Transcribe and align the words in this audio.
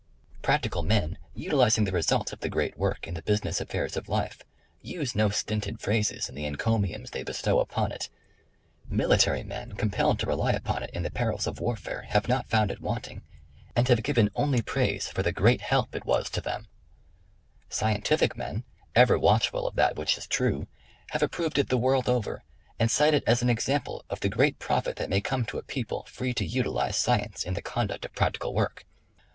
Practical 0.41 0.81
men 0.81 1.19
utilizing 1.35 1.83
the 1.83 1.91
results 1.91 2.33
of 2.33 2.39
the 2.39 2.49
great 2.49 2.75
work 2.75 3.05
in 3.05 3.13
the 3.13 3.21
business 3.21 3.61
affairs 3.61 3.95
of 3.95 4.09
life, 4.09 4.41
use 4.81 5.13
no 5.13 5.29
stinted 5.29 5.79
phrases 5.79 6.27
in 6.27 6.33
the 6.33 6.47
encomiums 6.47 7.11
they 7.11 7.21
bestow 7.21 7.59
upon 7.59 7.91
it; 7.91 8.09
Military 8.89 9.43
men 9.43 9.73
compelled 9.73 10.17
to 10.17 10.25
rely 10.25 10.53
upon 10.53 10.81
it 10.81 10.89
in 10.89 11.03
the 11.03 11.11
perils 11.11 11.45
of 11.45 11.59
warfare, 11.59 12.01
have 12.07 12.27
not 12.27 12.49
found 12.49 12.71
it 12.71 12.81
want 12.81 13.11
ing, 13.11 13.21
and 13.75 13.87
have 13.89 14.01
given 14.01 14.31
only 14.33 14.63
praise 14.63 15.07
for 15.07 15.21
the 15.21 15.31
great 15.31 15.61
help 15.61 15.93
it 15.93 16.03
was 16.03 16.31
to 16.31 16.41
them 16.41 16.63
^ 16.63 16.67
Scientific 17.71 18.35
men, 18.35 18.63
ever 18.95 19.19
watchful 19.19 19.67
of 19.67 19.75
that 19.75 19.95
which 19.97 20.17
is 20.17 20.25
true, 20.25 20.65
have 21.11 21.21
approved 21.21 21.59
it 21.59 21.69
the 21.69 21.77
world 21.77 22.09
over, 22.09 22.41
and 22.79 22.89
cite 22.89 23.13
it 23.13 23.23
as 23.27 23.43
an 23.43 23.51
example 23.51 24.03
of 24.09 24.21
the 24.21 24.29
great 24.29 24.57
profit 24.57 24.95
that 24.95 25.11
may 25.11 25.21
come 25.21 25.45
to 25.45 25.59
a 25.59 25.61
people, 25.61 26.07
free 26.09 26.33
to 26.33 26.43
utilize 26.43 26.97
Science 26.97 27.43
in 27.43 27.53
the 27.53 27.61
conduct 27.61 28.03
of 28.03 28.11
practical 28.15 28.55
work. 28.55 28.87